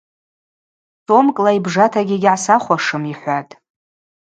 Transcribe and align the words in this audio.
Сомкӏла 1.05 1.51
йбжатагьи 1.57 2.15
йгьгӏасахвуашым,– 2.17 3.03
йхӏватӏ. 3.11 3.51